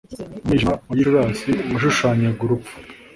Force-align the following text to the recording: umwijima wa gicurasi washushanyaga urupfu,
umwijima 0.43 0.73
wa 0.87 0.95
gicurasi 0.99 1.51
washushanyaga 1.71 2.41
urupfu, 2.45 2.73